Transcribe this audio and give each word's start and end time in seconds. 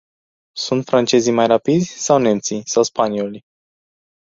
Sunt 0.57 0.83
francezii 0.85 1.31
mai 1.31 1.47
rapizi, 1.47 1.97
sau 1.97 2.17
nemții, 2.19 2.61
sau 2.65 2.83
spaniolii? 2.83 3.45